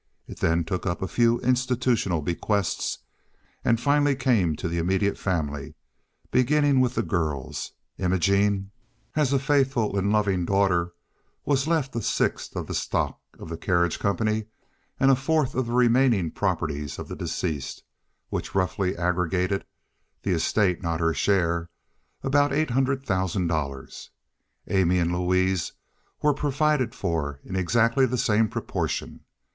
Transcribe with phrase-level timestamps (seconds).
[0.27, 2.97] It then took up a few institutional bequests,
[3.63, 5.75] and finally came to the immediate family,
[6.31, 7.73] beginning with the girls.
[7.99, 8.71] Imogene,
[9.15, 10.91] as a faithful and loving daughter
[11.45, 14.45] was left a sixth of the stock of the carriage company
[14.99, 17.83] and a fourth of the remaining properties of the deceased,
[18.29, 19.65] which roughly aggregated
[20.23, 21.69] (the estate—not her share)
[22.23, 24.09] about eight hundred thousand dollars.
[24.67, 25.73] Amy and Louise
[26.23, 29.19] were provided for in exactly the same proportion.